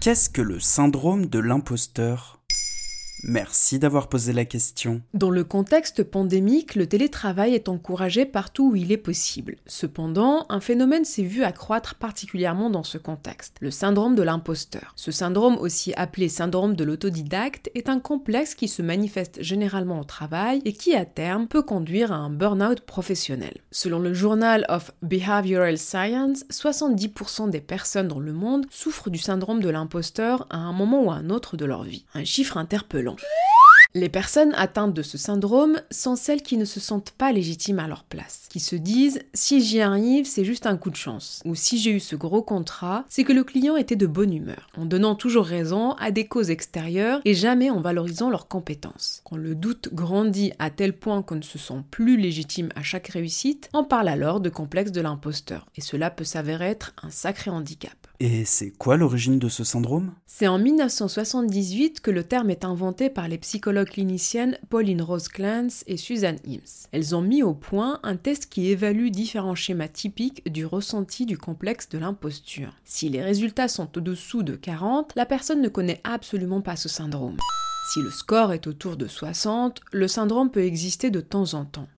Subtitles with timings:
[0.00, 2.39] Qu'est-ce que le syndrome de l'imposteur?
[3.22, 5.02] Merci d'avoir posé la question.
[5.12, 9.56] Dans le contexte pandémique, le télétravail est encouragé partout où il est possible.
[9.66, 14.92] Cependant, un phénomène s'est vu accroître particulièrement dans ce contexte, le syndrome de l'imposteur.
[14.96, 20.04] Ce syndrome, aussi appelé syndrome de l'autodidacte, est un complexe qui se manifeste généralement au
[20.04, 23.58] travail et qui, à terme, peut conduire à un burn-out professionnel.
[23.70, 29.60] Selon le Journal of Behavioral Science, 70% des personnes dans le monde souffrent du syndrome
[29.60, 32.06] de l'imposteur à un moment ou à un autre de leur vie.
[32.14, 33.09] Un chiffre interpellant.
[33.92, 37.88] Les personnes atteintes de ce syndrome sont celles qui ne se sentent pas légitimes à
[37.88, 41.56] leur place, qui se disent si j'y arrive, c'est juste un coup de chance, ou
[41.56, 44.84] si j'ai eu ce gros contrat, c'est que le client était de bonne humeur, en
[44.84, 49.22] donnant toujours raison à des causes extérieures et jamais en valorisant leurs compétences.
[49.24, 53.08] Quand le doute grandit à tel point qu'on ne se sent plus légitime à chaque
[53.08, 57.50] réussite, on parle alors de complexe de l'imposteur, et cela peut s'avérer être un sacré
[57.50, 57.99] handicap.
[58.22, 60.12] Et c'est quoi l'origine de ce syndrome?
[60.26, 65.84] C'est en 1978 que le terme est inventé par les psychologues cliniciennes Pauline Rose Clance
[65.86, 66.86] et Suzanne Hims.
[66.92, 71.38] Elles ont mis au point un test qui évalue différents schémas typiques du ressenti du
[71.38, 72.74] complexe de l'imposture.
[72.84, 77.38] Si les résultats sont au-dessous de 40, la personne ne connaît absolument pas ce syndrome.
[77.94, 81.88] Si le score est autour de 60, le syndrome peut exister de temps en temps.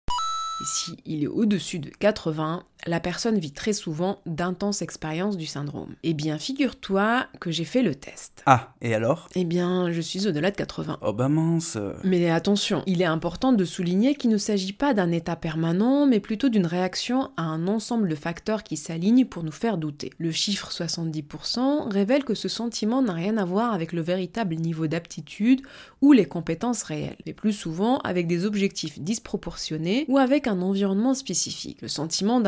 [0.63, 5.47] Et si il est au-dessus de 80, la personne vit très souvent d'intenses expériences du
[5.47, 5.95] syndrome.
[6.03, 8.43] Eh bien, figure-toi que j'ai fait le test.
[8.47, 9.29] Ah, et alors?
[9.35, 10.99] Eh bien, je suis au-delà de 80.
[11.01, 11.79] Oh bah mince.
[12.05, 16.21] Mais attention, il est important de souligner qu'il ne s'agit pas d'un état permanent, mais
[16.21, 20.11] plutôt d'une réaction à un ensemble de facteurs qui s'alignent pour nous faire douter.
[20.19, 24.87] Le chiffre 70% révèle que ce sentiment n'a rien à voir avec le véritable niveau
[24.87, 25.63] d'aptitude
[26.01, 31.15] ou les compétences réelles, mais plus souvent avec des objectifs disproportionnés ou avec un environnement
[31.15, 31.81] spécifique.
[31.81, 32.41] Le sentiment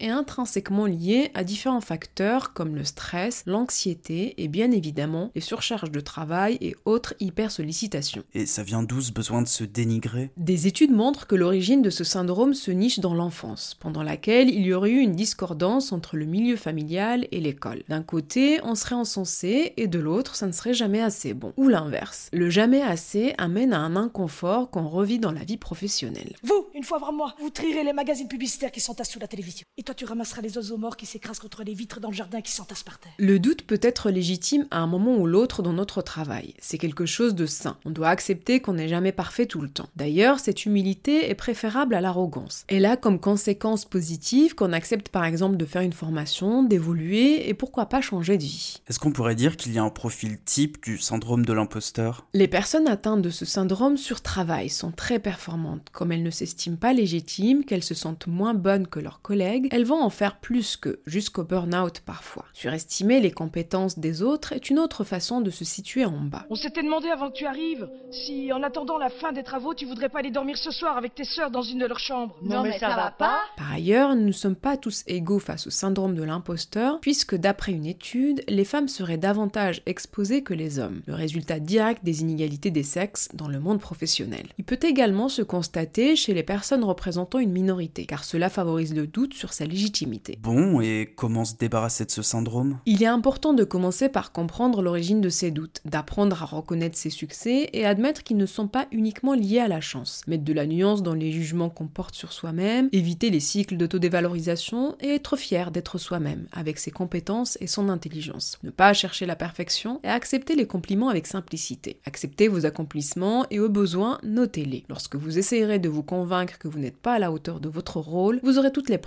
[0.00, 5.90] est intrinsèquement lié à différents facteurs comme le stress, l'anxiété et bien évidemment les surcharges
[5.90, 8.24] de travail et autres hyper-sollicitations.
[8.34, 10.30] Et ça vient d'où ce besoin de se dénigrer?
[10.36, 14.66] Des études montrent que l'origine de ce syndrome se niche dans l'enfance, pendant laquelle il
[14.66, 17.82] y aurait eu une discordance entre le milieu familial et l'école.
[17.88, 21.52] D'un côté, on serait encensé et de l'autre, ça ne serait jamais assez bon.
[21.56, 22.28] Ou l'inverse.
[22.32, 26.34] Le jamais assez amène à un inconfort qu'on revit dans la vie professionnelle.
[26.42, 29.43] Vous, une fois avant moi, vous trierez les magazines publicitaires qui s'entassent sous la télévision.
[29.76, 32.40] Et toi, tu ramasseras les oiseaux morts qui s'écrasent contre les vitres dans le jardin
[32.40, 33.12] qui s'entassent par terre.
[33.18, 36.54] Le doute peut être légitime à un moment ou l'autre dans notre travail.
[36.60, 37.76] C'est quelque chose de sain.
[37.84, 39.88] On doit accepter qu'on n'est jamais parfait tout le temps.
[39.96, 42.64] D'ailleurs, cette humilité est préférable à l'arrogance.
[42.68, 47.54] Elle a comme conséquence positive qu'on accepte par exemple de faire une formation, d'évoluer et
[47.54, 48.80] pourquoi pas changer de vie.
[48.88, 52.26] Est-ce qu'on pourrait dire qu'il y a un profil type du syndrome de l'imposteur?
[52.32, 55.88] Les personnes atteintes de ce syndrome sur travail sont très performantes.
[55.92, 59.84] Comme elles ne s'estiment pas légitimes, qu'elles se sentent moins bonnes que leurs collègues, elles
[59.84, 62.44] vont en faire plus que, jusqu'au burn-out parfois.
[62.52, 66.46] Surestimer les compétences des autres est une autre façon de se situer en bas.
[66.50, 69.86] On s'était demandé avant que tu arrives si, en attendant la fin des travaux, tu
[69.86, 72.36] voudrais pas aller dormir ce soir avec tes sœurs dans une de leurs chambres.
[72.42, 73.40] Non, mais ça va pas.
[73.56, 77.72] Par ailleurs, nous ne sommes pas tous égaux face au syndrome de l'imposteur, puisque d'après
[77.72, 82.70] une étude, les femmes seraient davantage exposées que les hommes, le résultat direct des inégalités
[82.70, 84.46] des sexes dans le monde professionnel.
[84.58, 89.06] Il peut également se constater chez les personnes représentant une minorité, car cela favorise le
[89.06, 90.38] doute sur sa légitimité.
[90.42, 92.78] Bon, et comment se débarrasser de ce syndrome?
[92.84, 97.10] Il est important de commencer par comprendre l'origine de ces doutes, d'apprendre à reconnaître ses
[97.10, 100.66] succès et admettre qu'ils ne sont pas uniquement liés à la chance, mettre de la
[100.66, 105.70] nuance dans les jugements qu'on porte sur soi-même, éviter les cycles d'autodévalorisation et être fier
[105.70, 108.58] d'être soi-même, avec ses compétences et son intelligence.
[108.62, 112.00] Ne pas chercher la perfection et accepter les compliments avec simplicité.
[112.04, 114.84] Accepter vos accomplissements et au besoin, notez-les.
[114.88, 118.00] Lorsque vous essayerez de vous convaincre que vous n'êtes pas à la hauteur de votre
[118.00, 118.98] rôle, vous aurez toutes les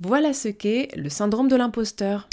[0.00, 2.28] Voilà ce qu'est le syndrome de l'imposteur.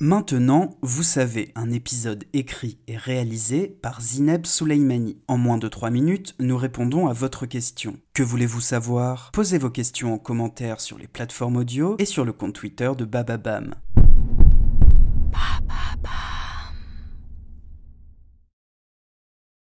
[0.00, 5.18] Maintenant, vous savez, un épisode écrit et réalisé par Zineb Souleimani.
[5.26, 7.98] En moins de 3 minutes, nous répondons à votre question.
[8.14, 9.32] Que voulez-vous savoir?
[9.32, 13.04] Posez vos questions en commentaire sur les plateformes audio et sur le compte Twitter de
[13.04, 13.74] Bababam.